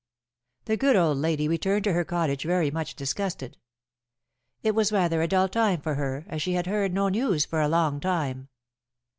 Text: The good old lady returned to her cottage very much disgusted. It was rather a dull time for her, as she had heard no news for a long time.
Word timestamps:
The 0.65 0.77
good 0.77 0.95
old 0.95 1.19
lady 1.19 1.47
returned 1.47 1.83
to 1.83 1.93
her 1.93 2.03
cottage 2.03 2.43
very 2.43 2.71
much 2.71 2.95
disgusted. 2.95 3.55
It 4.63 4.73
was 4.73 4.91
rather 4.91 5.21
a 5.21 5.27
dull 5.27 5.47
time 5.47 5.79
for 5.79 5.93
her, 5.93 6.25
as 6.27 6.41
she 6.41 6.53
had 6.53 6.65
heard 6.65 6.91
no 6.91 7.07
news 7.07 7.45
for 7.45 7.61
a 7.61 7.67
long 7.69 7.99
time. 7.99 8.49